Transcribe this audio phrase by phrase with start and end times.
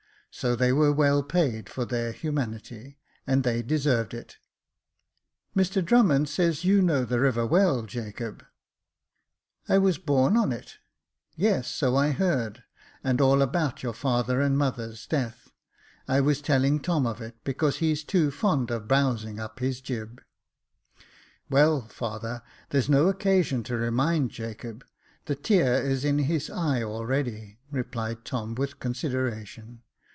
[0.33, 4.37] So they were well paid for their humanity, and they deserved it.
[5.53, 8.45] Mr Drummond says you know the river well, Jacob.""
[9.67, 10.77] I was born on it.""
[11.35, 12.63] Yes, so I heard,
[13.03, 15.51] and all about your father and mother's death.
[16.07, 20.21] I was telling Tom of it, because he's too fond of bowsing up his jib,
[21.01, 21.03] ^''"
[21.49, 24.85] Well, father, there's no occasion to remind Jacob;
[25.25, 29.81] the tear is in his eye already," replied Tom, with consideration.